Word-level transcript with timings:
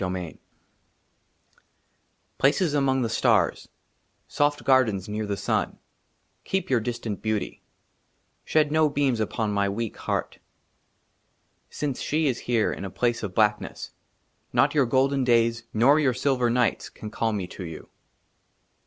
23 0.01 0.29
^r« 0.29 0.33
XXIII 0.33 0.41
PLACES 2.39 2.73
AMONG 2.73 3.01
THE 3.03 3.09
STARS, 3.09 3.69
SOFT 4.27 4.63
GARDENS 4.63 5.07
NEAR 5.07 5.27
THE 5.27 5.37
SUN, 5.37 5.77
KEEP 6.43 6.71
YOUR 6.71 6.79
DISTANT 6.79 7.21
BEAUTY; 7.21 7.61
SHED 8.43 8.71
NO 8.71 8.89
BEAMS 8.89 9.19
UPON 9.19 9.51
MY 9.51 9.69
WEAK 9.69 9.97
HEART. 9.97 10.39
SINCE 11.69 12.01
SHE 12.01 12.25
IS 12.27 12.39
HERE 12.49 12.73
IN 12.73 12.83
A 12.83 12.89
PLACE 12.89 13.21
OF 13.21 13.35
BLACKNESS, 13.35 13.91
NOT 14.51 14.73
YOUR 14.73 14.87
GOLDEN 14.87 15.23
DAYS 15.23 15.65
NOR 15.71 15.99
YOUR 15.99 16.15
SILVER 16.15 16.49
NIGHTS 16.49 16.89
CAN 16.89 17.11
CALL 17.11 17.33
ME 17.33 17.45
TO 17.45 17.63
YOU. 17.63 17.89